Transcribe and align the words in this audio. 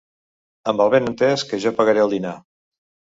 Amb 0.71 0.83
el 0.87 0.89
benentès 0.95 1.43
que 1.51 1.59
jo 1.67 1.75
pagaré 1.83 2.03
el 2.07 2.15
dinar. 2.19 2.33